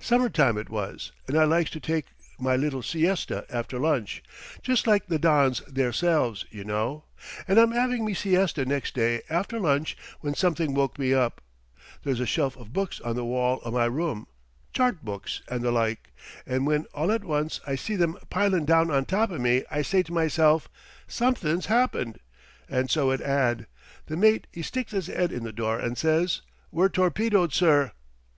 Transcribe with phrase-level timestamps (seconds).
[0.00, 4.20] "Summer time it was, and I likes to take my little siesta after lunch
[4.60, 7.04] just like the Dons theirselves, y' know
[7.46, 11.40] and I'm 'aving me siesta next day after lunch when something woke me up.
[12.02, 14.26] There's a shelf of books on the wall o' my room
[14.72, 16.10] chart books and the like
[16.44, 19.82] and when all at once I see them pilin' down on top of me I
[19.82, 20.68] say to myself:
[21.06, 22.18] 'Somethin's 'appened.'
[22.68, 23.68] And so it 'ad.
[24.06, 26.42] The mate 'e sticks 'is 'ead in the door and says:
[26.72, 27.92] 'We're torpedoed, sir.'